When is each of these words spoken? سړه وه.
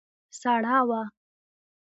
سړه 0.39 0.77
وه. 0.87 1.01